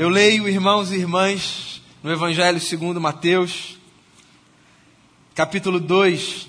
[0.00, 3.78] Eu leio, irmãos e irmãs, no Evangelho segundo Mateus,
[5.34, 6.48] capítulo 2,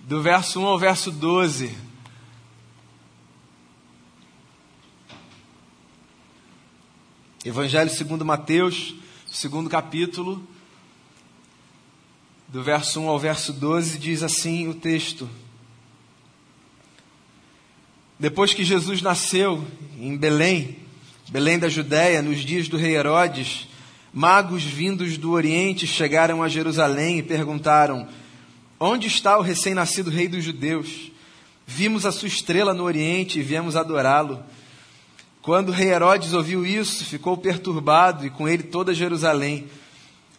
[0.00, 1.72] do verso 1 ao verso 12.
[7.44, 8.96] Evangelho segundo Mateus,
[9.28, 10.44] segundo capítulo,
[12.48, 15.30] do verso 1 ao verso 12, diz assim o texto.
[18.18, 19.64] Depois que Jesus nasceu
[19.96, 20.84] em Belém,
[21.28, 23.66] Belém da Judéia, nos dias do rei Herodes,
[24.14, 28.06] magos vindos do Oriente chegaram a Jerusalém e perguntaram:
[28.78, 31.10] Onde está o recém-nascido rei dos judeus?
[31.66, 34.40] Vimos a sua estrela no Oriente e viemos adorá-lo.
[35.42, 39.66] Quando o rei Herodes ouviu isso, ficou perturbado e com ele toda Jerusalém.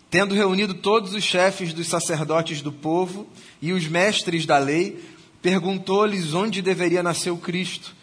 [0.09, 3.27] Tendo reunido todos os chefes dos sacerdotes do povo
[3.61, 5.03] e os mestres da lei,
[5.41, 7.96] perguntou-lhes onde deveria nascer o Cristo.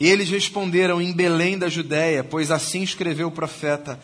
[0.00, 4.00] E eles responderam: Em Belém da Judéia, pois assim escreveu o profeta.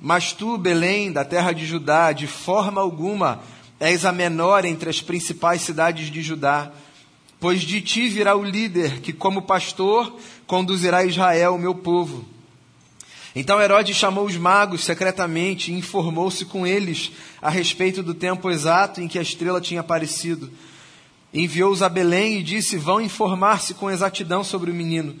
[0.00, 3.42] Mas tu, Belém, da terra de Judá, de forma alguma
[3.78, 6.70] és a menor entre as principais cidades de Judá,
[7.40, 12.24] pois de ti virá o líder que, como pastor, conduzirá Israel, o meu povo.
[13.34, 19.00] Então Herodes chamou os magos secretamente e informou-se com eles a respeito do tempo exato
[19.00, 20.48] em que a estrela tinha aparecido.
[21.32, 25.16] Enviou-os a Belém e disse: Vão informar-se com exatidão sobre o menino.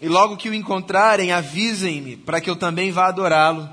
[0.00, 3.68] E logo que o encontrarem, avisem-me, para que eu também vá adorá-lo.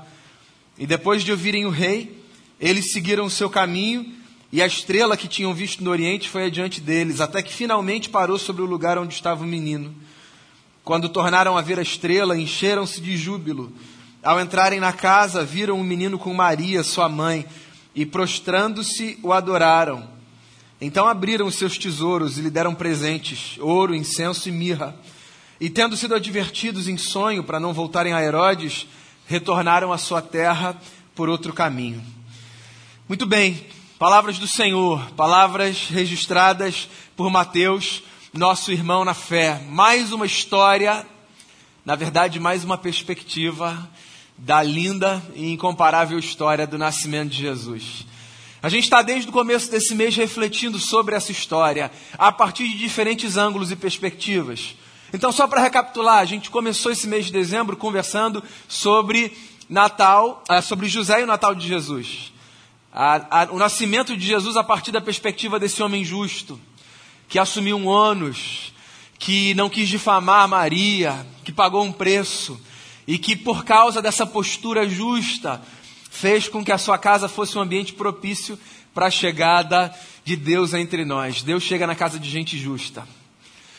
[0.76, 2.22] E depois de ouvirem o rei,
[2.60, 4.14] eles seguiram o seu caminho,
[4.52, 8.38] e a estrela que tinham visto no Oriente foi adiante deles, até que finalmente parou
[8.38, 9.94] sobre o lugar onde estava o menino.
[10.84, 13.72] Quando tornaram a ver a estrela, encheram-se de júbilo.
[14.22, 17.46] Ao entrarem na casa, viram o menino com Maria, sua mãe,
[17.94, 20.17] e prostrando-se, o adoraram.
[20.80, 24.94] Então abriram os seus tesouros e lhe deram presentes: ouro, incenso e mirra.
[25.60, 28.86] E tendo sido advertidos em sonho para não voltarem a Herodes,
[29.26, 30.80] retornaram à sua terra
[31.14, 32.02] por outro caminho.
[33.08, 33.66] Muito bem,
[33.98, 38.02] palavras do Senhor, palavras registradas por Mateus,
[38.32, 39.60] nosso irmão na fé.
[39.68, 41.04] Mais uma história,
[41.84, 43.90] na verdade, mais uma perspectiva
[44.36, 48.06] da linda e incomparável história do nascimento de Jesus.
[48.60, 52.76] A gente está desde o começo desse mês refletindo sobre essa história, a partir de
[52.76, 54.74] diferentes ângulos e perspectivas.
[55.12, 59.32] Então, só para recapitular, a gente começou esse mês de dezembro conversando sobre
[59.68, 62.32] Natal, ah, sobre José e o Natal de Jesus.
[62.92, 66.60] A, a, o nascimento de Jesus a partir da perspectiva desse homem justo,
[67.28, 68.72] que assumiu um ônus,
[69.20, 72.60] que não quis difamar Maria, que pagou um preço,
[73.06, 75.62] e que por causa dessa postura justa,
[76.18, 78.58] fez com que a sua casa fosse um ambiente propício
[78.92, 81.42] para a chegada de Deus entre nós.
[81.42, 83.06] Deus chega na casa de gente justa.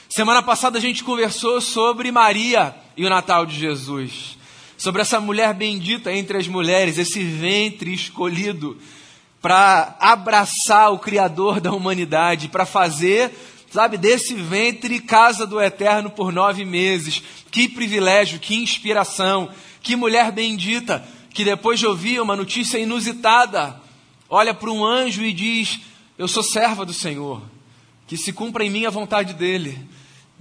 [0.07, 4.37] Semana passada a gente conversou sobre Maria e o Natal de Jesus.
[4.77, 8.77] Sobre essa mulher bendita entre as mulheres, esse ventre escolhido
[9.41, 13.31] para abraçar o Criador da humanidade, para fazer,
[13.69, 17.21] sabe, desse ventre casa do eterno por nove meses.
[17.51, 19.49] Que privilégio, que inspiração,
[19.81, 23.79] que mulher bendita que depois de ouvir uma notícia inusitada,
[24.29, 25.79] olha para um anjo e diz:
[26.17, 27.41] Eu sou serva do Senhor,
[28.07, 29.79] que se cumpra em mim a vontade dele.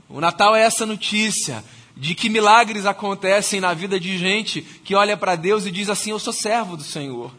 [0.08, 1.62] O Natal é essa notícia
[1.96, 6.10] de que milagres acontecem na vida de gente que olha para Deus e diz assim:
[6.10, 7.30] Eu sou servo do Senhor,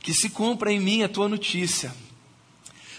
[0.00, 1.94] que se cumpra em mim a tua notícia.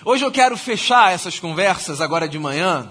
[0.05, 2.89] Hoje eu quero fechar essas conversas agora de manhã,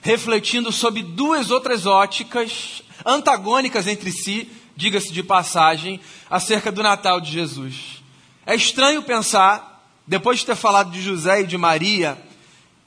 [0.00, 4.48] refletindo sobre duas outras óticas antagônicas entre si
[4.78, 6.00] diga-se de passagem,
[6.30, 8.00] acerca do Natal de Jesus.
[8.46, 12.16] É estranho pensar, depois de ter falado de José e de Maria,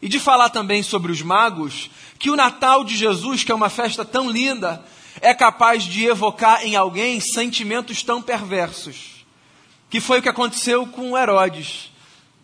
[0.02, 3.70] e de falar também sobre os magos, que o Natal de Jesus, que é uma
[3.70, 4.82] festa tão linda,
[5.20, 9.26] é capaz de evocar em alguém sentimentos tão perversos.
[9.90, 11.92] Que foi o que aconteceu com Herodes,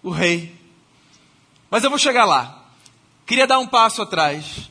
[0.03, 0.53] o rei.
[1.71, 2.65] Mas eu vou chegar lá.
[3.25, 4.69] Queria dar um passo atrás.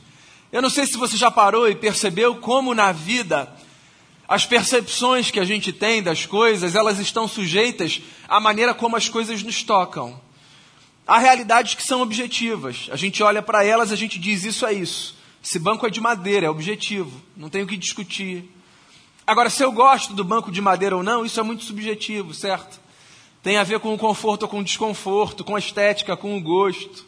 [0.51, 3.56] Eu não sei se você já parou e percebeu como na vida
[4.27, 9.07] as percepções que a gente tem das coisas, elas estão sujeitas à maneira como as
[9.07, 10.19] coisas nos tocam.
[11.07, 12.89] Há realidades que são objetivas.
[12.91, 15.15] A gente olha para elas, a gente diz isso é isso.
[15.41, 18.51] Esse banco é de madeira, é objetivo, não tem o que discutir.
[19.25, 22.81] Agora, se eu gosto do banco de madeira ou não, isso é muito subjetivo, certo?
[23.41, 26.41] Tem a ver com o conforto ou com o desconforto, com a estética, com o
[26.41, 27.05] gosto.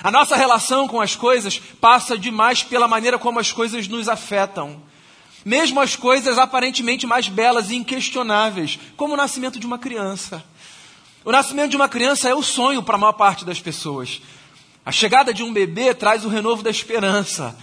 [0.00, 4.80] A nossa relação com as coisas passa demais pela maneira como as coisas nos afetam.
[5.44, 10.44] Mesmo as coisas aparentemente mais belas e inquestionáveis, como o nascimento de uma criança.
[11.24, 14.20] O nascimento de uma criança é o sonho para a maior parte das pessoas.
[14.84, 17.56] A chegada de um bebê traz o renovo da esperança,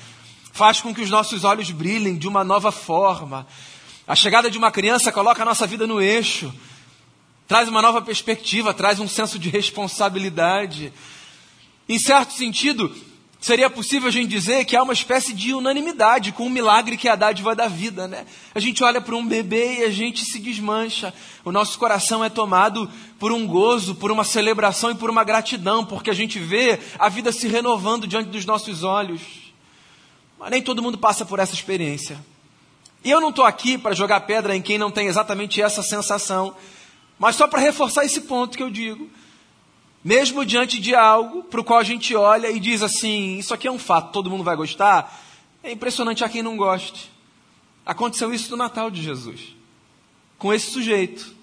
[0.53, 3.45] faz com que os nossos olhos brilhem de uma nova forma.
[4.07, 6.53] A chegada de uma criança coloca a nossa vida no eixo,
[7.47, 10.93] traz uma nova perspectiva, traz um senso de responsabilidade.
[11.87, 12.95] Em certo sentido,
[13.39, 17.07] seria possível a gente dizer que há uma espécie de unanimidade com o milagre que
[17.07, 18.25] é a dádiva da vida, né?
[18.53, 21.13] A gente olha para um bebê e a gente se desmancha.
[21.45, 25.85] O nosso coração é tomado por um gozo, por uma celebração e por uma gratidão,
[25.85, 29.21] porque a gente vê a vida se renovando diante dos nossos olhos.
[30.37, 32.19] Mas nem todo mundo passa por essa experiência.
[33.03, 36.53] E eu não estou aqui para jogar pedra em quem não tem exatamente essa sensação,
[37.17, 39.09] mas só para reforçar esse ponto que eu digo.
[40.03, 43.67] Mesmo diante de algo para o qual a gente olha e diz assim: Isso aqui
[43.67, 45.19] é um fato, todo mundo vai gostar.
[45.63, 47.11] É impressionante a quem não goste.
[47.85, 49.55] Aconteceu isso no Natal de Jesus,
[50.37, 51.35] com esse sujeito,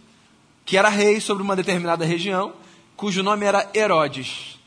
[0.64, 2.52] que era rei sobre uma determinada região,
[2.96, 4.58] cujo nome era Herodes.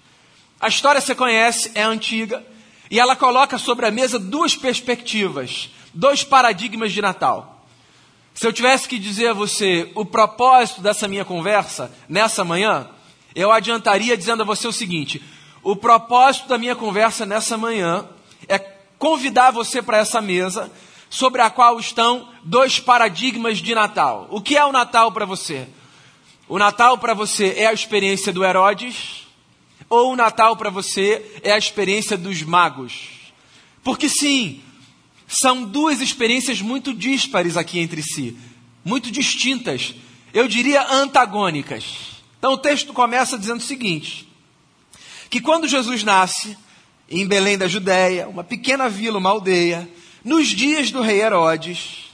[0.60, 2.46] A história você conhece, é antiga,
[2.92, 7.66] e ela coloca sobre a mesa duas perspectivas dois paradigmas de Natal.
[8.34, 12.88] Se eu tivesse que dizer a você o propósito dessa minha conversa nessa manhã,
[13.36, 15.22] eu adiantaria dizendo a você o seguinte:
[15.62, 18.08] o propósito da minha conversa nessa manhã
[18.48, 18.58] é
[18.98, 20.72] convidar você para essa mesa
[21.10, 24.28] sobre a qual estão dois paradigmas de Natal.
[24.30, 25.68] O que é o Natal para você?
[26.48, 29.28] O Natal para você é a experiência do Herodes
[29.90, 33.10] ou o Natal para você é a experiência dos magos?
[33.84, 34.62] Porque sim,
[35.28, 38.38] são duas experiências muito díspares aqui entre si,
[38.84, 39.96] muito distintas,
[40.34, 42.09] eu diria antagônicas.
[42.40, 44.28] Então o texto começa dizendo o seguinte:
[45.30, 46.58] que quando Jesus nasce
[47.08, 49.88] em Belém da Judéia, uma pequena vila, uma aldeia,
[50.24, 52.10] nos dias do rei Herodes,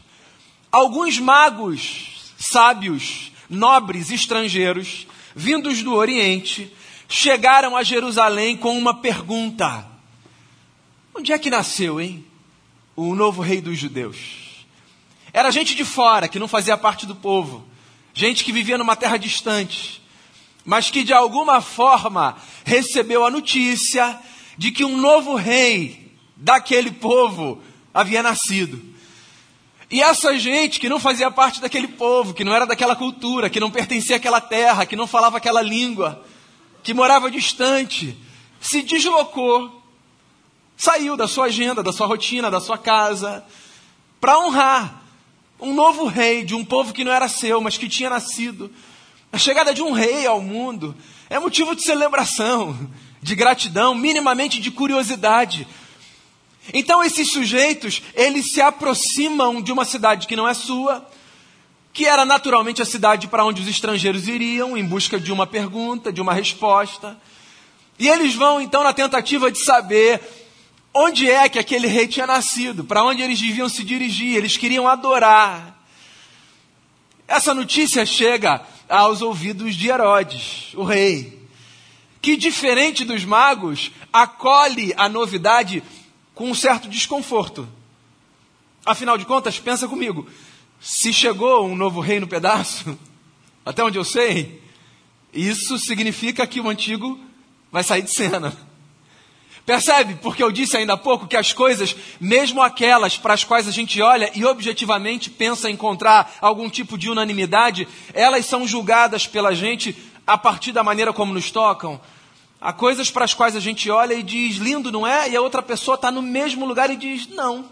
[0.72, 6.72] alguns magos, sábios, nobres estrangeiros, vindos do Oriente,
[7.08, 9.88] chegaram a Jerusalém com uma pergunta:
[11.16, 12.26] Onde é que nasceu, hein?
[12.96, 14.66] o novo rei dos judeus.
[15.34, 17.68] Era gente de fora, que não fazia parte do povo,
[18.14, 20.02] gente que vivia numa terra distante,
[20.66, 22.36] mas que de alguma forma
[22.66, 24.20] recebeu a notícia
[24.58, 27.62] de que um novo rei daquele povo
[27.94, 28.82] havia nascido.
[29.90, 33.60] E essa gente que não fazia parte daquele povo, que não era daquela cultura, que
[33.60, 36.26] não pertencia àquela terra, que não falava aquela língua,
[36.84, 38.18] que morava distante,
[38.60, 39.86] se deslocou
[40.78, 43.46] Saiu da sua agenda, da sua rotina, da sua casa,
[44.20, 45.04] para honrar
[45.60, 48.70] um novo rei de um povo que não era seu, mas que tinha nascido.
[49.36, 50.96] A chegada de um rei ao mundo
[51.30, 52.90] é motivo de celebração,
[53.22, 55.68] de gratidão, minimamente de curiosidade.
[56.74, 61.06] Então esses sujeitos, eles se aproximam de uma cidade que não é sua,
[61.92, 66.14] que era naturalmente a cidade para onde os estrangeiros iriam em busca de uma pergunta,
[66.14, 67.18] de uma resposta.
[68.00, 70.22] E eles vão então na tentativa de saber
[70.94, 74.88] onde é que aquele rei tinha nascido, para onde eles deviam se dirigir, eles queriam
[74.88, 75.78] adorar.
[77.28, 81.42] Essa notícia chega aos ouvidos de Herodes, o rei,
[82.22, 85.84] que, diferente dos magos, acolhe a novidade
[86.34, 87.68] com um certo desconforto.
[88.86, 90.28] Afinal de contas, pensa comigo,
[90.80, 92.98] se chegou um novo rei no pedaço,
[93.66, 94.62] até onde eu sei,
[95.34, 97.20] isso significa que o antigo
[97.72, 98.56] vai sair de cena.
[99.66, 100.16] Percebe?
[100.22, 103.72] Porque eu disse ainda há pouco que as coisas, mesmo aquelas para as quais a
[103.72, 109.96] gente olha e objetivamente pensa encontrar algum tipo de unanimidade, elas são julgadas pela gente
[110.26, 112.00] a partir da maneira como nos tocam.
[112.62, 115.30] Há coisas para as quais a gente olha e diz lindo, não é?
[115.30, 117.66] E a outra pessoa está no mesmo lugar e diz não.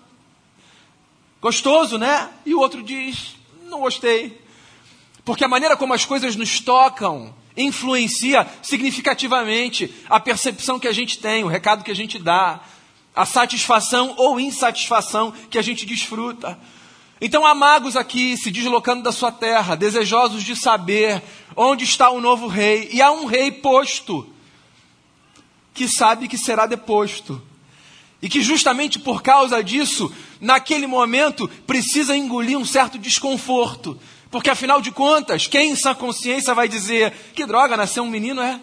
[1.39, 2.29] Gostoso, né?
[2.43, 3.35] E o outro diz
[3.69, 4.41] não gostei.
[5.23, 11.19] Porque a maneira como as coisas nos tocam influencia significativamente a percepção que a gente
[11.19, 12.61] tem, o recado que a gente dá,
[13.15, 16.59] a satisfação ou insatisfação que a gente desfruta.
[17.21, 21.21] Então há magos aqui se deslocando da sua terra, desejosos de saber
[21.55, 24.27] onde está o novo rei, e há um rei posto,
[25.73, 27.41] que sabe que será deposto.
[28.23, 33.99] E que justamente por causa disso, naquele momento, precisa engolir um certo desconforto,
[34.31, 38.41] porque afinal de contas, quem em sã consciência vai dizer que droga, nasceu um menino
[38.41, 38.61] é?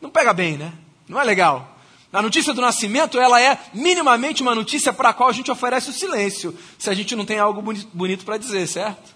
[0.00, 0.72] Não pega bem, né?
[1.08, 1.76] Não é legal.
[2.12, 5.90] A notícia do nascimento, ela é minimamente uma notícia para a qual a gente oferece
[5.90, 7.60] o silêncio, se a gente não tem algo
[7.92, 9.12] bonito para dizer, certo?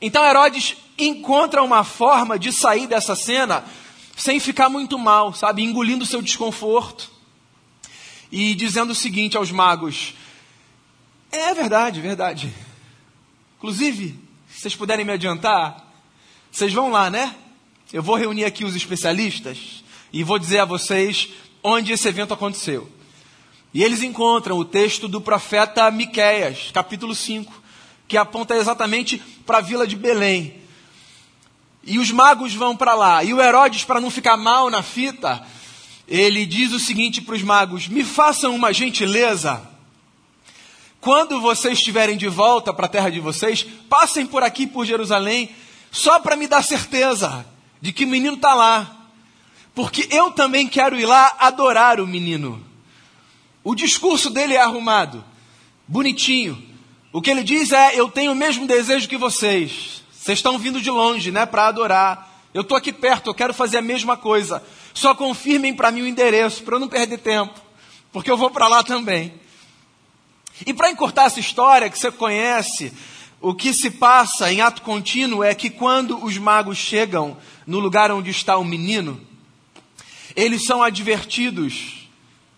[0.00, 3.62] Então Herodes encontra uma forma de sair dessa cena
[4.16, 5.62] sem ficar muito mal, sabe?
[5.62, 7.19] Engolindo seu desconforto
[8.30, 10.14] e dizendo o seguinte aos magos:
[11.32, 12.52] É verdade, verdade.
[13.58, 14.18] Inclusive,
[14.48, 15.86] se vocês puderem me adiantar,
[16.50, 17.34] vocês vão lá, né?
[17.92, 21.28] Eu vou reunir aqui os especialistas e vou dizer a vocês
[21.62, 22.90] onde esse evento aconteceu.
[23.72, 27.52] E eles encontram o texto do profeta Miqueias, capítulo 5,
[28.08, 30.54] que aponta exatamente para a vila de Belém.
[31.84, 33.22] E os magos vão para lá.
[33.22, 35.46] E o Herodes, para não ficar mal na fita,
[36.10, 39.62] ele diz o seguinte para os magos: Me façam uma gentileza.
[41.00, 45.48] Quando vocês estiverem de volta para a terra de vocês, passem por aqui, por Jerusalém,
[45.90, 47.46] só para me dar certeza
[47.80, 48.96] de que o menino está lá.
[49.74, 52.62] Porque eu também quero ir lá adorar o menino.
[53.62, 55.24] O discurso dele é arrumado,
[55.86, 56.60] bonitinho.
[57.12, 60.02] O que ele diz é: Eu tenho o mesmo desejo que vocês.
[60.12, 62.29] Vocês estão vindo de longe, né, para adorar.
[62.52, 64.62] Eu estou aqui perto, eu quero fazer a mesma coisa.
[64.92, 67.60] Só confirmem para mim o endereço, para eu não perder tempo,
[68.12, 69.32] porque eu vou para lá também.
[70.66, 72.92] E para encurtar essa história que você conhece,
[73.40, 78.10] o que se passa em ato contínuo é que quando os magos chegam no lugar
[78.10, 79.20] onde está o menino,
[80.36, 82.08] eles são advertidos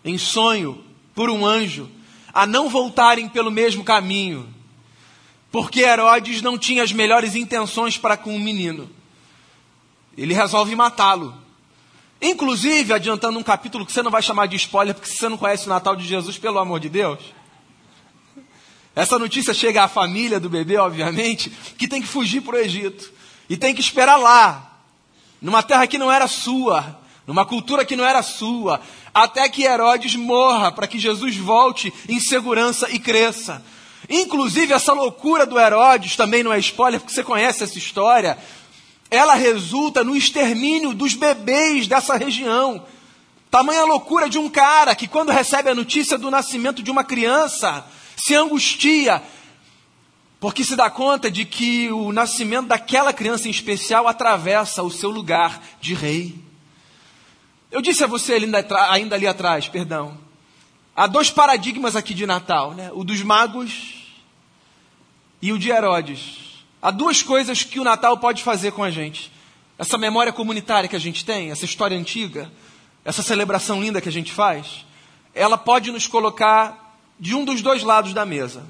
[0.03, 0.83] em sonho
[1.13, 1.89] por um anjo
[2.33, 4.51] a não voltarem pelo mesmo caminho,
[5.51, 8.89] porque Herodes não tinha as melhores intenções para com o menino.
[10.17, 11.33] Ele resolve matá-lo.
[12.21, 15.65] Inclusive, adiantando um capítulo que você não vai chamar de spoiler, porque você não conhece
[15.65, 17.19] o Natal de Jesus, pelo amor de Deus.
[18.95, 23.11] Essa notícia chega à família do bebê, obviamente, que tem que fugir para o Egito.
[23.49, 24.79] E tem que esperar lá,
[25.41, 28.79] numa terra que não era sua, numa cultura que não era sua,
[29.13, 33.63] até que Herodes morra, para que Jesus volte em segurança e cresça.
[34.09, 38.37] Inclusive, essa loucura do Herodes também não é spoiler, porque você conhece essa história.
[39.13, 42.83] Ela resulta no extermínio dos bebês dessa região.
[43.51, 47.85] Tamanha loucura de um cara que, quando recebe a notícia do nascimento de uma criança,
[48.17, 49.21] se angustia,
[50.39, 55.11] porque se dá conta de que o nascimento daquela criança em especial atravessa o seu
[55.11, 56.33] lugar de rei.
[57.69, 60.17] Eu disse a você ainda, ainda ali atrás, perdão.
[60.95, 62.89] Há dois paradigmas aqui de Natal, né?
[62.95, 64.07] O dos magos
[65.39, 66.42] e o de Herodes.
[66.83, 69.31] Há duas coisas que o Natal pode fazer com a gente.
[69.79, 72.51] Essa memória comunitária que a gente tem, essa história antiga,
[73.05, 74.85] essa celebração linda que a gente faz,
[75.33, 78.65] ela pode nos colocar de um dos dois lados da mesa.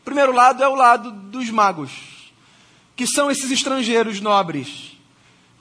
[0.00, 1.92] O primeiro lado é o lado dos magos,
[2.96, 4.98] que são esses estrangeiros nobres,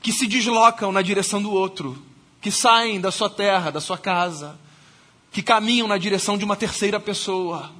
[0.02, 2.04] que se deslocam na direção do outro,
[2.42, 4.60] que saem da sua terra, da sua casa,
[5.32, 7.72] que caminham na direção de uma terceira pessoa.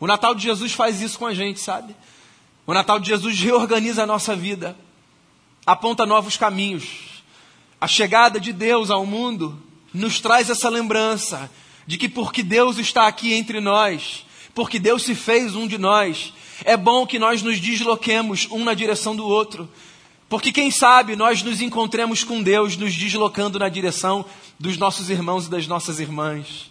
[0.00, 1.94] O Natal de Jesus faz isso com a gente, sabe?
[2.66, 4.76] O Natal de Jesus reorganiza a nossa vida,
[5.64, 7.22] aponta novos caminhos.
[7.80, 9.56] A chegada de Deus ao mundo
[9.94, 11.50] nos traz essa lembrança
[11.86, 16.32] de que porque Deus está aqui entre nós, porque Deus se fez um de nós,
[16.64, 19.68] é bom que nós nos desloquemos um na direção do outro,
[20.28, 24.24] porque quem sabe nós nos encontremos com Deus nos deslocando na direção
[24.58, 26.68] dos nossos irmãos e das nossas irmãs.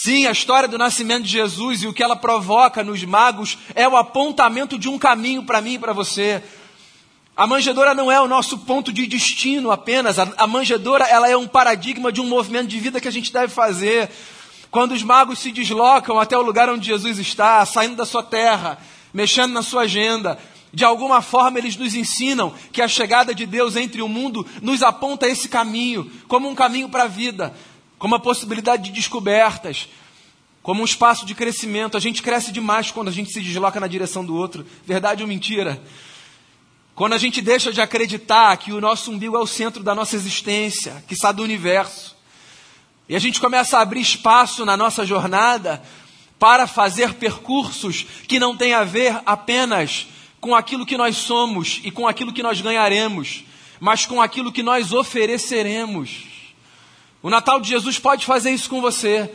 [0.00, 3.88] Sim, a história do nascimento de Jesus e o que ela provoca nos magos é
[3.88, 6.40] o apontamento de um caminho para mim e para você.
[7.36, 10.16] A manjedoura não é o nosso ponto de destino apenas.
[10.16, 13.32] A, a manjedoura ela é um paradigma de um movimento de vida que a gente
[13.32, 14.08] deve fazer.
[14.70, 18.78] Quando os magos se deslocam até o lugar onde Jesus está, saindo da sua terra,
[19.12, 20.38] mexendo na sua agenda,
[20.72, 24.80] de alguma forma, eles nos ensinam que a chegada de Deus entre o mundo nos
[24.80, 27.52] aponta esse caminho, como um caminho para a vida,
[27.98, 29.88] como a possibilidade de descobertas,
[30.62, 31.96] como um espaço de crescimento.
[31.96, 34.66] A gente cresce demais quando a gente se desloca na direção do outro.
[34.86, 35.82] Verdade ou mentira?
[36.94, 40.16] Quando a gente deixa de acreditar que o nosso umbigo é o centro da nossa
[40.16, 42.16] existência, que está do universo,
[43.08, 45.82] e a gente começa a abrir espaço na nossa jornada
[46.38, 50.06] para fazer percursos que não têm a ver apenas
[50.40, 53.44] com aquilo que nós somos e com aquilo que nós ganharemos,
[53.80, 56.37] mas com aquilo que nós ofereceremos.
[57.22, 59.30] O Natal de Jesus pode fazer isso com você.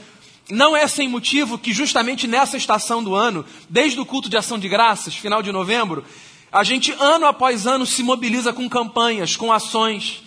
[0.50, 4.58] Não é sem motivo que, justamente nessa estação do ano, desde o culto de ação
[4.58, 6.04] de graças, final de novembro,
[6.52, 10.24] a gente, ano após ano, se mobiliza com campanhas, com ações.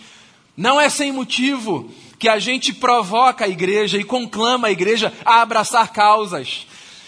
[0.55, 5.41] Não é sem motivo que a gente provoca a igreja e conclama a igreja a
[5.41, 6.67] abraçar causas.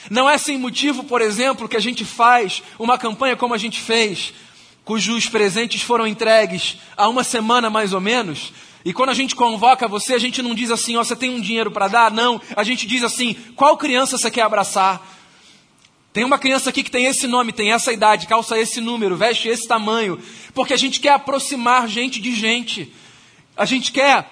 [0.09, 3.79] Não é sem motivo, por exemplo, que a gente faz uma campanha como a gente
[3.79, 4.33] fez,
[4.85, 8.53] cujos presentes foram entregues há uma semana mais ou menos.
[8.83, 11.29] E quando a gente convoca você, a gente não diz assim, ó, oh, você tem
[11.29, 12.11] um dinheiro para dar?
[12.11, 12.41] Não.
[12.55, 15.05] A gente diz assim, qual criança você quer abraçar?
[16.11, 19.47] Tem uma criança aqui que tem esse nome, tem essa idade, calça esse número, veste
[19.47, 20.19] esse tamanho.
[20.53, 22.91] Porque a gente quer aproximar gente de gente.
[23.55, 24.27] A gente quer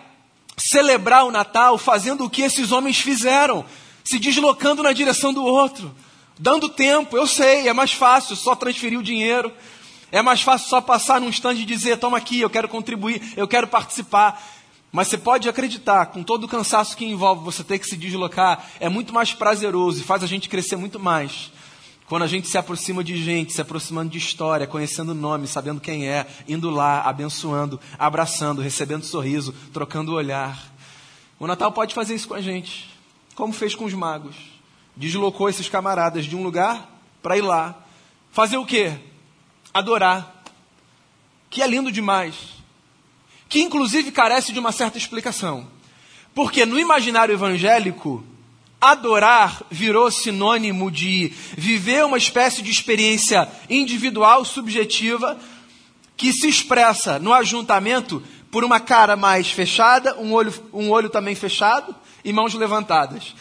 [0.58, 3.63] celebrar o Natal fazendo o que esses homens fizeram
[4.04, 5.94] se deslocando na direção do outro,
[6.39, 7.16] dando tempo.
[7.16, 9.54] Eu sei, é mais fácil só transferir o dinheiro.
[10.12, 13.48] É mais fácil só passar num stand e dizer: toma aqui, eu quero contribuir, eu
[13.48, 14.42] quero participar.
[14.92, 18.66] Mas você pode acreditar, com todo o cansaço que envolve você ter que se deslocar,
[18.80, 21.52] é muito mais prazeroso e faz a gente crescer muito mais
[22.08, 25.82] Quando a gente se aproxima de gente, se aproximando de história, conhecendo o nome, sabendo
[25.82, 30.58] quem é, indo lá, abençoando, abraçando, recebendo sorriso, trocando olhar.
[31.38, 32.90] O Natal pode fazer isso com a gente,
[33.36, 34.38] como fez com os magos.
[34.96, 36.90] Deslocou esses camaradas de um lugar
[37.22, 37.76] para ir lá.
[38.32, 38.98] Fazer o quê?
[39.77, 40.41] Adorar.
[41.51, 42.34] Que é lindo demais.
[43.48, 45.67] Que inclusive carece de uma certa explicação.
[46.34, 48.25] Porque no imaginário evangélico,
[48.81, 55.39] Adorar virou sinônimo de viver uma espécie de experiência individual, subjetiva,
[56.15, 61.36] que se expressa no ajuntamento por uma cara mais fechada, um olho, um olho também
[61.36, 63.36] fechado e mãos levantadas.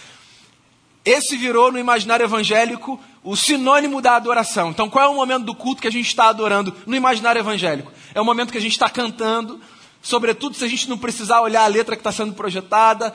[1.03, 4.71] Esse virou no imaginário evangélico o sinônimo da adoração.
[4.71, 7.93] Então, qual é o momento do culto que a gente está adorando no imaginário evangélico?
[8.15, 9.61] É o momento que a gente está cantando,
[10.01, 13.13] sobretudo se a gente não precisar olhar a letra que está sendo projetada,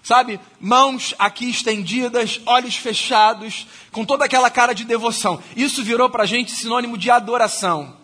[0.00, 0.38] sabe?
[0.60, 5.42] Mãos aqui estendidas, olhos fechados, com toda aquela cara de devoção.
[5.56, 7.96] Isso virou para a gente sinônimo de adoração.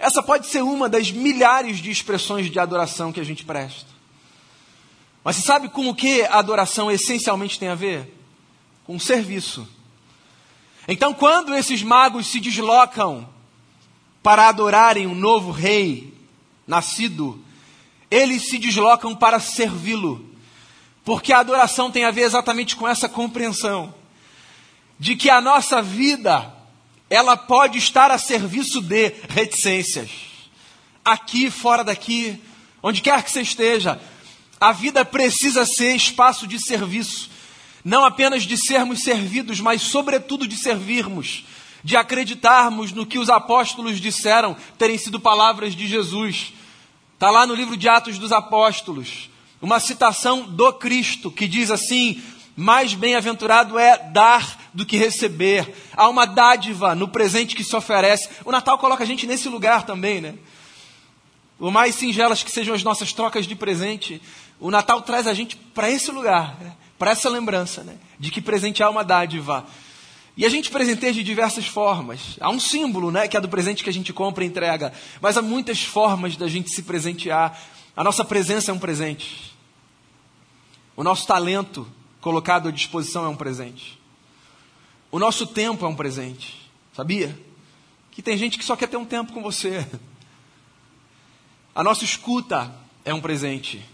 [0.00, 3.86] Essa pode ser uma das milhares de expressões de adoração que a gente presta.
[5.22, 8.12] Mas você sabe com o que a adoração essencialmente tem a ver?
[8.84, 9.66] Com serviço.
[10.86, 13.28] Então, quando esses magos se deslocam
[14.22, 16.12] para adorarem um novo rei
[16.66, 17.42] nascido,
[18.10, 20.30] eles se deslocam para servi-lo.
[21.04, 23.94] Porque a adoração tem a ver exatamente com essa compreensão
[24.98, 26.52] de que a nossa vida
[27.10, 30.10] ela pode estar a serviço de reticências.
[31.04, 32.40] Aqui, fora daqui,
[32.82, 34.00] onde quer que você esteja,
[34.58, 37.28] a vida precisa ser espaço de serviço,
[37.84, 41.44] não apenas de sermos servidos, mas sobretudo de servirmos,
[41.82, 46.54] de acreditarmos no que os apóstolos disseram terem sido palavras de Jesus.
[47.12, 49.28] Está lá no livro de Atos dos Apóstolos
[49.64, 52.22] uma citação do Cristo que diz assim:
[52.54, 55.74] mais bem-aventurado é dar do que receber.
[55.96, 58.28] Há uma dádiva no presente que se oferece.
[58.44, 60.34] O Natal coloca a gente nesse lugar também, né?
[61.58, 64.20] Por mais singelas que sejam as nossas trocas de presente,
[64.60, 66.72] o Natal traz a gente para esse lugar, né?
[66.98, 67.96] Para essa lembrança, né?
[68.18, 69.66] de que presente há uma dádiva.
[70.36, 72.36] E a gente presenteia de diversas formas.
[72.40, 75.36] Há um símbolo, né, que é do presente que a gente compra e entrega, mas
[75.36, 77.56] há muitas formas da gente se presentear.
[77.96, 79.54] A nossa presença é um presente.
[80.96, 81.86] O nosso talento
[82.20, 84.00] colocado à disposição é um presente.
[85.10, 86.68] O nosso tempo é um presente.
[86.92, 87.38] Sabia?
[88.10, 89.86] Que tem gente que só quer ter um tempo com você.
[91.74, 93.84] A nossa escuta é um presente.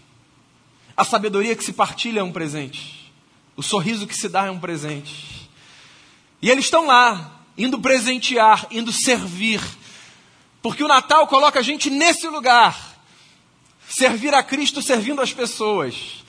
[0.95, 3.11] A sabedoria que se partilha é um presente.
[3.55, 5.49] O sorriso que se dá é um presente.
[6.41, 9.61] E eles estão lá, indo presentear, indo servir.
[10.61, 12.97] Porque o Natal coloca a gente nesse lugar.
[13.87, 16.21] Servir a Cristo servindo as pessoas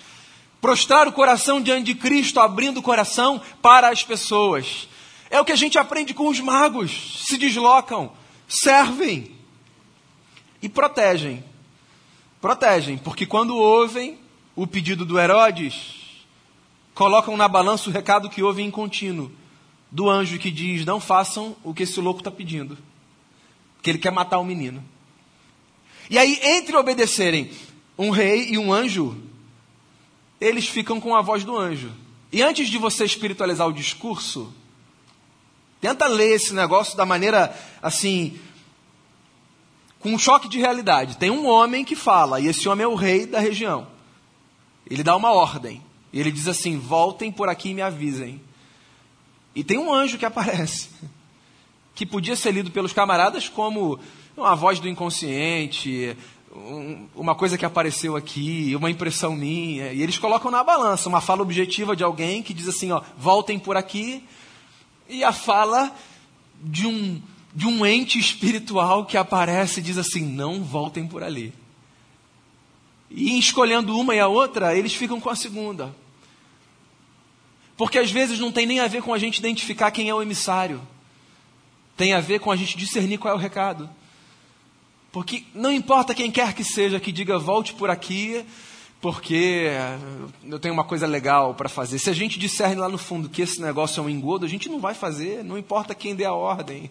[0.62, 4.88] prostrar o coração diante de Cristo, abrindo o coração para as pessoas.
[5.28, 7.24] É o que a gente aprende com os magos.
[7.26, 8.12] Se deslocam,
[8.46, 9.36] servem
[10.62, 11.44] e protegem.
[12.40, 14.18] Protegem, porque quando ouvem
[14.54, 16.24] o pedido do Herodes,
[16.94, 19.30] colocam na balança o recado que ouvem em contínuo
[19.90, 22.76] do anjo que diz: Não façam o que esse louco está pedindo,
[23.82, 24.82] que ele quer matar o menino.
[26.10, 27.50] E aí, entre obedecerem
[27.96, 29.16] um rei e um anjo,
[30.40, 31.92] eles ficam com a voz do anjo.
[32.32, 34.52] E antes de você espiritualizar o discurso,
[35.80, 38.38] tenta ler esse negócio da maneira assim,
[40.00, 41.18] com um choque de realidade.
[41.18, 43.86] Tem um homem que fala, e esse homem é o rei da região.
[44.92, 45.82] Ele dá uma ordem.
[46.12, 48.38] E ele diz assim: voltem por aqui e me avisem.
[49.54, 50.90] E tem um anjo que aparece,
[51.94, 53.98] que podia ser lido pelos camaradas como
[54.36, 56.14] uma voz do inconsciente,
[56.54, 61.22] um, uma coisa que apareceu aqui, uma impressão minha, e eles colocam na balança uma
[61.22, 64.22] fala objetiva de alguém que diz assim, ó, voltem por aqui,
[65.08, 65.94] e a fala
[66.62, 67.20] de um,
[67.54, 71.52] de um ente espiritual que aparece e diz assim, não voltem por ali.
[73.14, 75.94] E escolhendo uma e a outra, eles ficam com a segunda.
[77.76, 80.22] Porque às vezes não tem nem a ver com a gente identificar quem é o
[80.22, 80.80] emissário.
[81.96, 83.88] Tem a ver com a gente discernir qual é o recado.
[85.10, 88.44] Porque não importa quem quer que seja que diga volte por aqui,
[89.00, 89.66] porque
[90.44, 91.98] eu tenho uma coisa legal para fazer.
[91.98, 94.70] Se a gente discerne lá no fundo que esse negócio é um engodo, a gente
[94.70, 96.90] não vai fazer, não importa quem dê a ordem.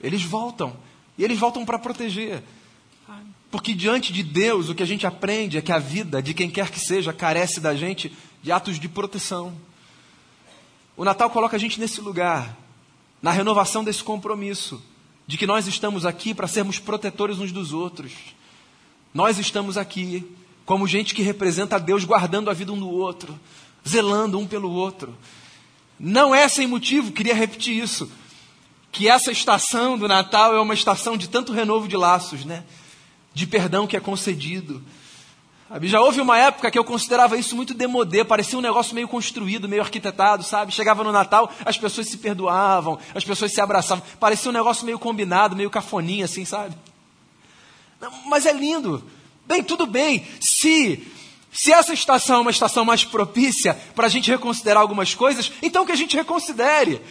[0.00, 0.74] Eles voltam,
[1.18, 2.42] e eles voltam para proteger.
[3.50, 6.50] Porque diante de Deus, o que a gente aprende é que a vida de quem
[6.50, 9.54] quer que seja carece da gente de atos de proteção.
[10.96, 12.56] O Natal coloca a gente nesse lugar,
[13.22, 14.82] na renovação desse compromisso
[15.26, 18.12] de que nós estamos aqui para sermos protetores uns dos outros.
[19.12, 20.24] Nós estamos aqui
[20.64, 23.38] como gente que representa a Deus guardando a vida um do outro,
[23.86, 25.16] zelando um pelo outro.
[25.98, 28.10] Não é sem motivo, queria repetir isso,
[28.92, 32.64] que essa estação do Natal é uma estação de tanto renovo de laços, né?
[33.36, 34.82] De perdão que é concedido.
[35.82, 39.68] Já houve uma época que eu considerava isso muito demodê, parecia um negócio meio construído,
[39.68, 40.72] meio arquitetado, sabe?
[40.72, 44.98] Chegava no Natal, as pessoas se perdoavam, as pessoas se abraçavam, parecia um negócio meio
[44.98, 46.74] combinado, meio cafoninha, assim, sabe?
[48.24, 49.04] Mas é lindo.
[49.44, 51.06] Bem, tudo bem, se
[51.52, 55.84] se essa estação é uma estação mais propícia para a gente reconsiderar algumas coisas, então
[55.84, 57.02] que a gente reconsidere.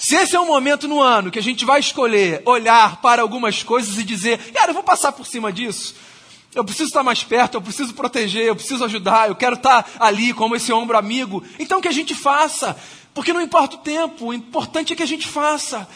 [0.00, 3.62] Se esse é um momento no ano que a gente vai escolher olhar para algumas
[3.62, 5.94] coisas e dizer, cara, eu vou passar por cima disso.
[6.54, 10.32] Eu preciso estar mais perto, eu preciso proteger, eu preciso ajudar, eu quero estar ali
[10.32, 11.44] como esse ombro amigo.
[11.58, 12.80] Então que a gente faça,
[13.12, 15.86] porque não importa o tempo, o importante é que a gente faça.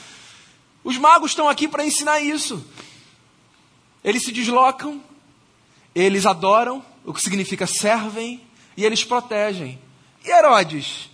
[0.85, 2.63] Os magos estão aqui para ensinar isso.
[4.05, 5.03] Eles se deslocam,
[5.95, 8.43] eles adoram, o que significa servem,
[8.77, 9.79] e eles protegem.
[10.23, 11.09] E Herodes?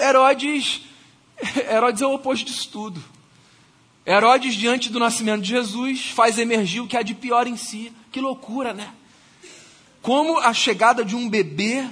[0.00, 0.80] Herodes,
[1.70, 3.02] Herodes é o oposto disso tudo.
[4.06, 7.92] Herodes, diante do nascimento de Jesus, faz emergir o que há de pior em si.
[8.12, 8.92] Que loucura, né?
[10.02, 11.88] Como a chegada de um bebê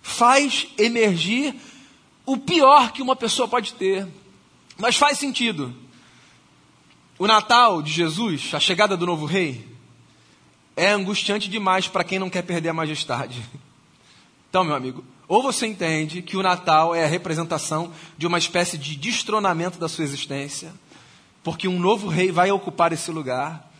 [0.00, 1.54] faz emergir
[2.24, 4.06] o pior que uma pessoa pode ter.
[4.78, 5.74] Mas faz sentido.
[7.18, 9.68] O Natal de Jesus, a chegada do novo rei,
[10.76, 13.42] é angustiante demais para quem não quer perder a majestade.
[14.48, 18.76] Então, meu amigo, ou você entende que o Natal é a representação de uma espécie
[18.76, 20.74] de destronamento da sua existência,
[21.44, 23.70] porque um novo rei vai ocupar esse lugar,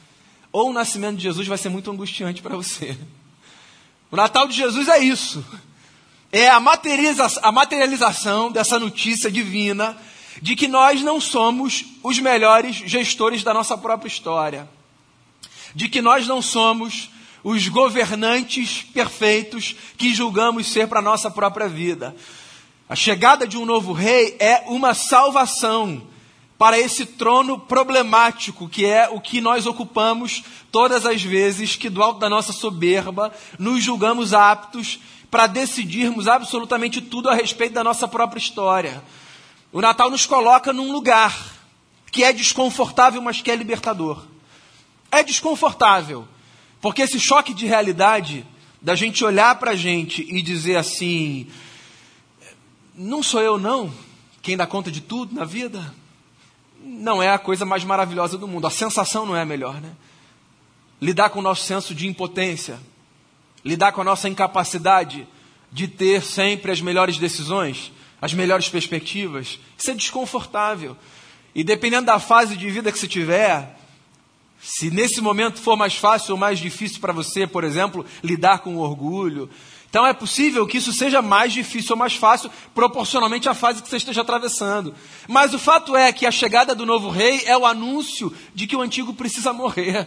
[0.52, 2.96] ou o nascimento de Jesus vai ser muito angustiante para você.
[4.12, 5.44] O Natal de Jesus é isso.
[6.30, 9.96] É a, materializa a materialização dessa notícia divina
[10.40, 14.68] de que nós não somos os melhores gestores da nossa própria história.
[15.74, 17.10] De que nós não somos
[17.42, 22.14] os governantes perfeitos que julgamos ser para a nossa própria vida.
[22.88, 26.02] A chegada de um novo rei é uma salvação
[26.58, 32.02] para esse trono problemático que é o que nós ocupamos todas as vezes que, do
[32.02, 35.00] alto da nossa soberba, nos julgamos aptos
[35.30, 39.02] para decidirmos absolutamente tudo a respeito da nossa própria história.
[39.72, 41.34] O Natal nos coloca num lugar
[42.10, 44.24] que é desconfortável, mas que é libertador.
[45.10, 46.26] É desconfortável,
[46.80, 48.46] porque esse choque de realidade,
[48.80, 51.46] da gente olhar para a gente e dizer assim:
[52.94, 53.92] não sou eu, não,
[54.42, 55.94] quem dá conta de tudo na vida
[56.82, 58.66] não é a coisa mais maravilhosa do mundo.
[58.66, 59.92] A sensação não é a melhor, né?
[61.00, 62.78] Lidar com o nosso senso de impotência,
[63.64, 65.26] lidar com a nossa incapacidade
[65.72, 70.96] de ter sempre as melhores decisões, as melhores perspectivas, isso é desconfortável.
[71.54, 73.78] E dependendo da fase de vida que você tiver,
[74.60, 78.76] se nesse momento for mais fácil ou mais difícil para você, por exemplo, lidar com
[78.76, 79.48] o orgulho,
[79.90, 83.88] então é possível que isso seja mais difícil ou mais fácil, proporcionalmente à fase que
[83.88, 84.94] você esteja atravessando.
[85.26, 88.76] Mas o fato é que a chegada do novo rei é o anúncio de que
[88.76, 90.06] o antigo precisa morrer.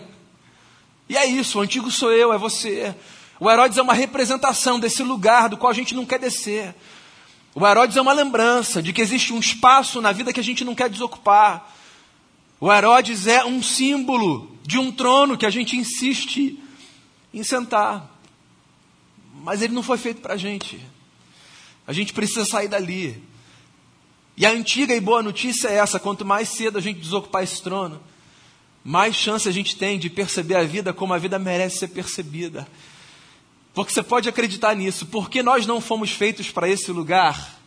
[1.09, 2.95] E é isso, o antigo sou eu, é você.
[3.41, 6.73] O Herodes é uma representação desse lugar do qual a gente não quer descer.
[7.53, 10.63] O Herodes é uma lembrança de que existe um espaço na vida que a gente
[10.63, 11.69] não quer desocupar.
[12.63, 16.57] O Herodes é um símbolo de um trono que a gente insiste
[17.33, 18.09] em sentar.
[19.43, 20.79] Mas ele não foi feito para a gente.
[21.85, 23.21] A gente precisa sair dali.
[24.37, 27.61] E a antiga e boa notícia é essa: quanto mais cedo a gente desocupar esse
[27.61, 28.01] trono,
[28.81, 32.65] mais chance a gente tem de perceber a vida como a vida merece ser percebida.
[33.73, 37.59] Porque você pode acreditar nisso, porque nós não fomos feitos para esse lugar.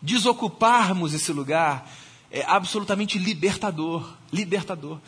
[0.00, 1.84] Desocuparmos esse lugar
[2.32, 4.98] é absolutamente libertador, libertador.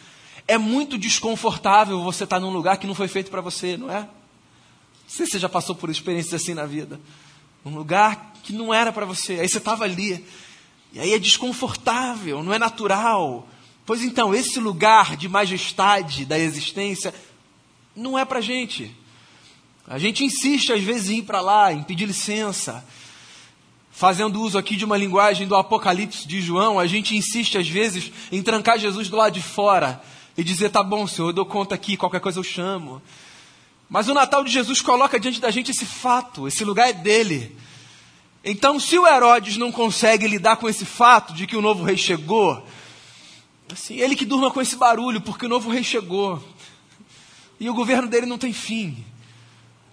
[0.47, 4.01] É muito desconfortável você estar num lugar que não foi feito para você, não é?
[4.01, 4.09] Não
[5.09, 7.01] sei se você já passou por experiências assim na vida.
[7.65, 9.41] Um lugar que não era para você.
[9.41, 10.23] Aí você estava ali.
[10.93, 13.49] E aí é desconfortável, não é natural.
[13.87, 17.15] Pois então, esse lugar de majestade da existência
[17.97, 18.95] não é para gente.
[19.87, 22.85] A gente insiste às vezes em ir para lá, em pedir licença.
[23.97, 28.11] Fazendo uso aqui de uma linguagem do Apocalipse de João, a gente insiste às vezes
[28.33, 30.03] em trancar Jesus do lado de fora
[30.37, 33.01] e dizer: tá bom, Senhor, eu dou conta aqui, qualquer coisa eu chamo.
[33.89, 37.57] Mas o Natal de Jesus coloca diante da gente esse fato, esse lugar é dele.
[38.45, 41.97] Então, se o Herodes não consegue lidar com esse fato de que o novo rei
[41.97, 42.67] chegou,
[43.73, 46.43] assim, ele que durma com esse barulho, porque o novo rei chegou.
[47.61, 49.05] E o governo dele não tem fim.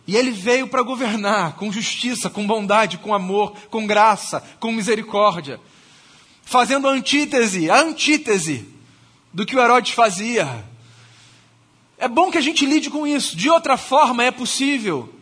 [0.08, 5.60] E ele veio para governar com justiça, com bondade, com amor, com graça, com misericórdia.
[6.44, 8.68] Fazendo a antítese, a antítese
[9.34, 10.66] do que o Herodes fazia.
[11.98, 13.38] É bom que a gente lide com isso.
[13.38, 15.14] De outra forma, é possível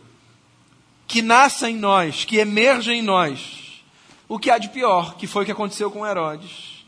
[1.06, 3.82] que nasça em nós, que emerja em nós,
[4.28, 6.84] o que há de pior, que foi o que aconteceu com Herodes.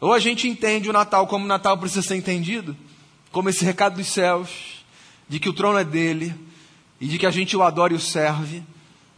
[0.00, 2.76] Ou a gente entende o Natal como o Natal precisa ser entendido,
[3.32, 4.84] como esse recado dos céus,
[5.28, 6.34] de que o trono é dele
[7.04, 8.62] e de que a gente o adora e o serve,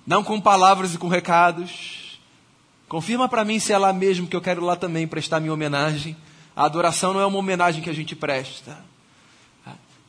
[0.04, 2.18] não com palavras e com recados.
[2.88, 6.16] Confirma para mim se é lá mesmo que eu quero lá também prestar minha homenagem.
[6.56, 8.84] A adoração não é uma homenagem que a gente presta.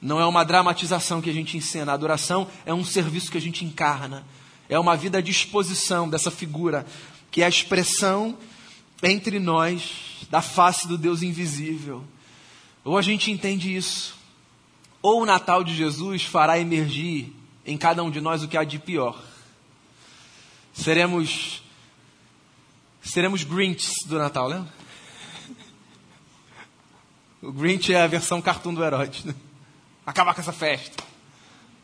[0.01, 1.91] Não é uma dramatização que a gente encena.
[1.91, 4.25] A adoração é um serviço que a gente encarna.
[4.67, 6.83] É uma vida à disposição dessa figura,
[7.29, 8.35] que é a expressão
[9.03, 12.03] entre nós da face do Deus invisível.
[12.83, 14.15] Ou a gente entende isso,
[14.99, 17.37] ou o Natal de Jesus fará emergir
[17.67, 19.21] em cada um de nós o que há de pior.
[20.73, 21.62] Seremos
[23.01, 24.65] seremos Grinches do Natal, né?
[27.41, 29.23] O Grinch é a versão cartoon do Herodes.
[29.23, 29.36] Né?
[30.06, 31.03] Acabar com essa festa.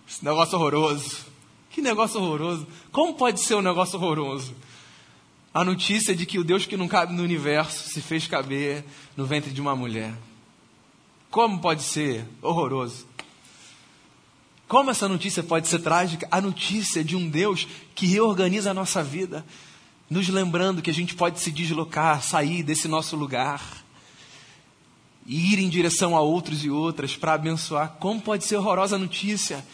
[0.08, 1.26] Esse negócio horroroso.
[1.69, 2.67] Que negócio horroroso.
[2.91, 4.56] Como pode ser um negócio horroroso?
[5.54, 8.84] A notícia de que o Deus que não cabe no universo se fez caber
[9.15, 10.13] no ventre de uma mulher.
[11.30, 13.06] Como pode ser horroroso?
[14.67, 16.28] Como essa notícia pode ser trágica?
[16.32, 19.45] A notícia de um Deus que reorganiza a nossa vida,
[20.10, 23.84] nos lembrando que a gente pode se deslocar, sair desse nosso lugar
[25.26, 27.97] e ir em direção a outros e outras para abençoar.
[27.99, 29.65] Como pode ser horrorosa a notícia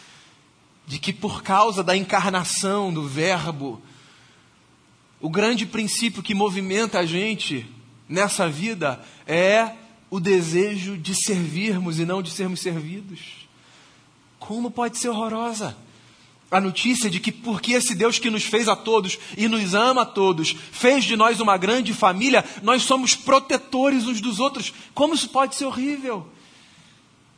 [0.86, 3.82] de que por causa da encarnação do Verbo,
[5.22, 7.66] o grande princípio que movimenta a gente
[8.08, 9.74] nessa vida é
[10.10, 13.39] o desejo de servirmos e não de sermos servidos.
[14.40, 15.76] Como pode ser horrorosa?
[16.52, 20.02] a notícia de que porque esse Deus que nos fez a todos e nos ama
[20.02, 24.74] a todos, fez de nós uma grande família, nós somos protetores uns dos outros.
[24.94, 26.28] Como isso pode ser horrível?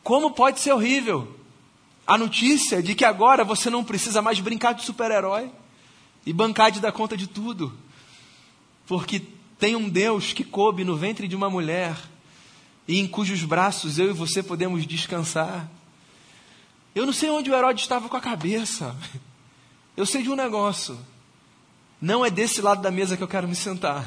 [0.04, 1.28] Como pode ser horrível?
[2.08, 5.52] A notícia de que agora você não precisa mais brincar de super-herói
[6.26, 7.78] e bancar de dar conta de tudo.
[8.88, 9.22] Porque
[9.60, 11.96] tem um Deus que coube no ventre de uma mulher
[12.88, 15.70] e em cujos braços eu e você podemos descansar.
[16.94, 18.96] Eu não sei onde o Herodes estava com a cabeça.
[19.96, 20.98] Eu sei de um negócio.
[22.02, 24.06] Não é desse lado da mesa que eu quero me sentar.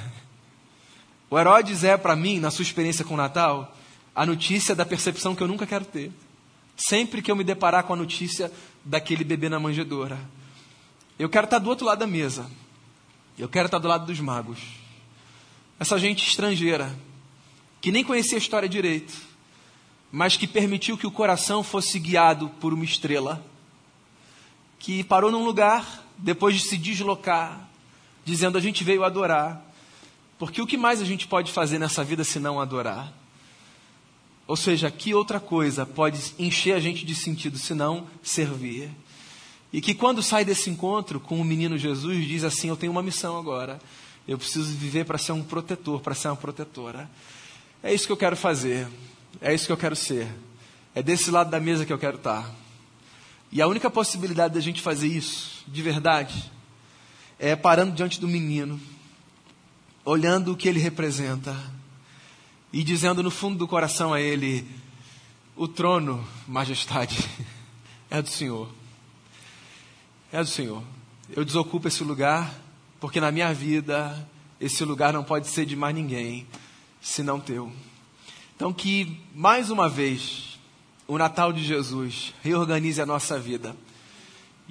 [1.31, 3.75] O Herodes é, para mim, na sua experiência com o Natal,
[4.15, 6.13] a notícia da percepção que eu nunca quero ter.
[6.77, 8.53] Sempre que eu me deparar com a notícia
[8.85, 10.19] daquele bebê na manjedoura.
[11.19, 12.51] Eu quero estar do outro lado da mesa.
[13.39, 14.59] Eu quero estar do lado dos magos.
[15.79, 16.95] Essa gente estrangeira,
[17.81, 19.34] que nem conhecia a história direito
[20.15, 23.45] mas que permitiu que o coração fosse guiado por uma estrela,
[24.79, 27.69] que parou num lugar, depois de se deslocar,
[28.25, 29.61] dizendo: A gente veio adorar.
[30.39, 33.13] Porque o que mais a gente pode fazer nessa vida se não adorar?
[34.47, 38.93] Ou seja, que outra coisa pode encher a gente de sentido se não servir?
[39.73, 43.03] E que quando sai desse encontro com o menino Jesus, diz assim: Eu tenho uma
[43.03, 43.81] missão agora.
[44.29, 47.11] Eu preciso viver para ser um protetor, para ser uma protetora.
[47.83, 48.87] É isso que eu quero fazer.
[49.41, 50.29] É isso que eu quero ser.
[50.95, 52.51] É desse lado da mesa que eu quero estar.
[53.51, 56.51] E a única possibilidade da gente fazer isso, de verdade,
[57.39, 58.81] é parando diante do menino,
[60.05, 61.57] olhando o que ele representa
[62.73, 64.67] e dizendo no fundo do coração a ele:
[65.57, 67.17] O trono, majestade,
[68.11, 68.69] é do Senhor.
[70.33, 70.83] É do Senhor.
[71.31, 72.53] Eu desocupo esse lugar,
[73.01, 74.29] porque na minha vida
[74.61, 76.47] esse lugar não pode ser de mais ninguém
[77.01, 77.73] senão teu.
[78.57, 80.59] Então, que mais uma vez
[81.09, 83.77] o Natal de Jesus reorganize a nossa vida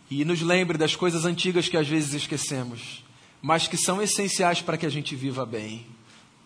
[0.09, 3.03] e nos lembre das coisas antigas que às vezes esquecemos,
[3.41, 5.85] mas que são essenciais para que a gente viva bem.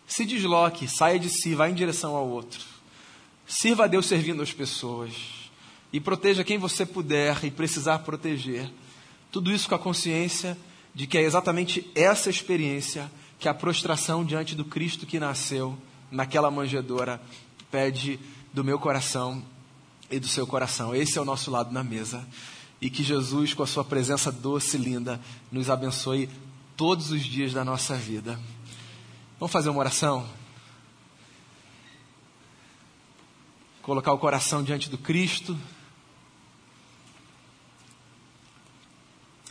[0.08, 2.64] Se desloque, saia de si, vá em direção ao outro.
[3.46, 5.12] Sirva a Deus servindo as pessoas.
[5.94, 8.70] E proteja quem você puder e precisar proteger.
[9.32, 10.58] Tudo isso com a consciência
[10.94, 15.78] de que é exatamente essa experiência que a prostração diante do Cristo que nasceu
[16.12, 17.22] naquela manjedoura
[17.70, 18.20] pede
[18.54, 19.44] do meu coração
[20.10, 20.96] e do seu coração.
[20.96, 22.28] Esse é o nosso lado na mesa.
[22.80, 25.20] E que Jesus, com a sua presença doce e linda,
[25.52, 26.30] nos abençoe
[26.76, 28.40] todos os dias da nossa vida.
[29.40, 30.28] Vamos fazer uma oração?
[33.82, 35.58] Colocar o coração diante do Cristo.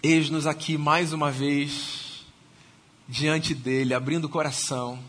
[0.02, 2.24] Eis-nos aqui mais uma vez
[3.08, 5.02] diante dele, abrindo o coração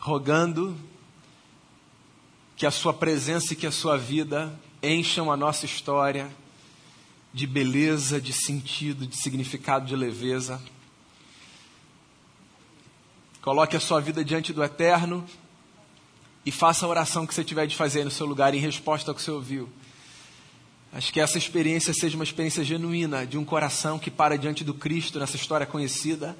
[0.00, 0.74] rogando
[2.56, 6.30] que a sua presença e que a sua vida encham a nossa história
[7.32, 10.60] de beleza, de sentido, de significado, de leveza.
[13.42, 15.24] Coloque a sua vida diante do eterno
[16.44, 19.14] e faça a oração que você tiver de fazer no seu lugar em resposta ao
[19.14, 19.68] que você ouviu.
[20.92, 24.74] Acho que essa experiência seja uma experiência genuína de um coração que para diante do
[24.74, 26.36] Cristo nessa história conhecida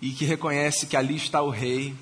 [0.00, 1.94] e que reconhece que ali está o Rei,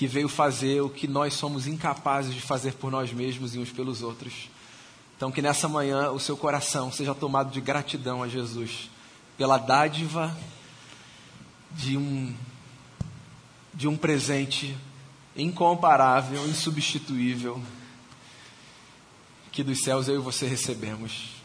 [0.00, 3.70] que veio fazer o que nós somos incapazes de fazer por nós mesmos e uns
[3.70, 4.48] pelos outros.
[5.14, 8.88] Então, que nessa manhã o seu coração seja tomado de gratidão a Jesus
[9.36, 10.34] pela dádiva
[11.72, 12.34] de um,
[13.74, 14.74] de um presente
[15.36, 17.62] incomparável, insubstituível,
[19.52, 21.39] que dos céus eu e você recebemos.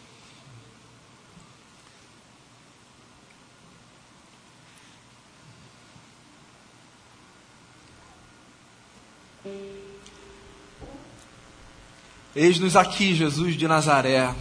[12.35, 14.35] Eis-nos aqui, Jesus de Nazaré,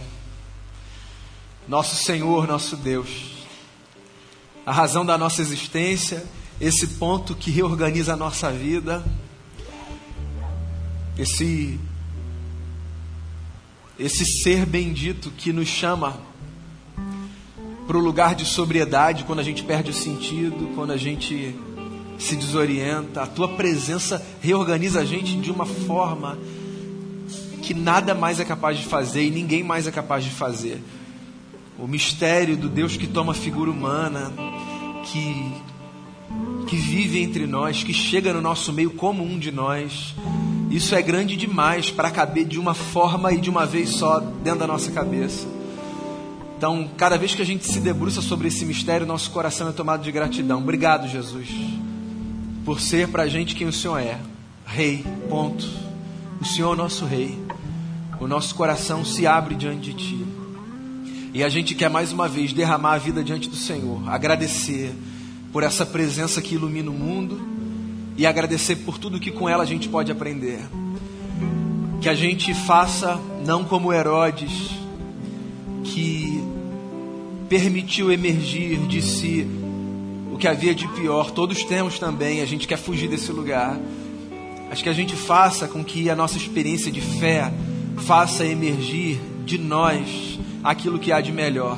[1.65, 3.07] nosso Senhor, nosso Deus,
[4.65, 6.25] a razão da nossa existência,
[6.59, 9.01] esse ponto que reorganiza a nossa vida,
[11.17, 11.79] esse
[13.97, 16.19] esse ser bendito que nos chama
[17.87, 21.55] para o lugar de sobriedade quando a gente perde o sentido, quando a gente
[22.19, 23.21] se desorienta.
[23.21, 26.37] A tua presença reorganiza a gente de uma forma
[27.65, 30.83] que nada mais é capaz de fazer e ninguém mais é capaz de fazer.
[31.79, 34.31] O mistério do Deus que toma figura humana,
[35.03, 35.51] que,
[36.67, 40.13] que vive entre nós, que chega no nosso meio como um de nós,
[40.69, 44.59] isso é grande demais para caber de uma forma e de uma vez só dentro
[44.59, 45.47] da nossa cabeça.
[46.55, 50.03] Então, cada vez que a gente se debruça sobre esse mistério, nosso coração é tomado
[50.03, 50.59] de gratidão.
[50.59, 51.49] Obrigado, Jesus,
[52.63, 54.19] por ser para a gente quem o Senhor é.
[54.67, 55.67] Rei, ponto.
[56.39, 57.44] O Senhor é o nosso Rei
[58.19, 60.25] o nosso coração se abre diante de Ti.
[61.33, 64.93] E a gente quer mais uma vez derramar a vida diante do Senhor, agradecer
[65.51, 67.39] por essa presença que ilumina o mundo
[68.17, 70.59] e agradecer por tudo que com ela a gente pode aprender.
[72.01, 74.71] Que a gente faça não como Herodes,
[75.83, 76.41] que
[77.49, 79.47] permitiu emergir de si
[80.31, 81.31] o que havia de pior.
[81.31, 83.77] Todos temos também, a gente quer fugir desse lugar.
[84.71, 87.51] Acho que a gente faça com que a nossa experiência de fé
[87.97, 91.77] faça emergir de nós aquilo que há de melhor.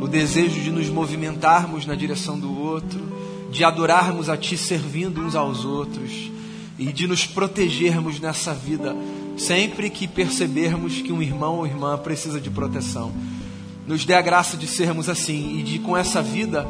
[0.00, 3.00] O desejo de nos movimentarmos na direção do outro,
[3.50, 6.30] de adorarmos a Ti servindo uns aos outros
[6.78, 8.94] e de nos protegermos nessa vida
[9.36, 13.12] sempre que percebermos que um irmão ou irmã precisa de proteção.
[13.86, 16.66] Nos dê a graça de sermos assim e de, com essa vida,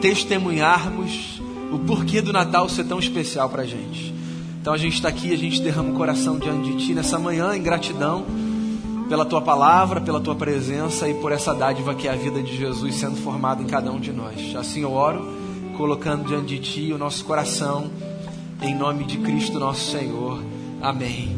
[0.00, 1.40] testemunharmos
[1.72, 4.13] o porquê do Natal ser tão especial para a gente.
[4.64, 7.54] Então a gente está aqui, a gente derrama o coração diante de Ti nessa manhã
[7.54, 8.24] em gratidão
[9.10, 12.56] pela Tua palavra, pela Tua presença e por essa dádiva que é a vida de
[12.56, 14.56] Jesus sendo formada em cada um de nós.
[14.56, 15.22] Assim eu oro,
[15.76, 17.90] colocando diante de Ti o nosso coração,
[18.62, 20.42] em nome de Cristo nosso Senhor.
[20.80, 21.36] Amém.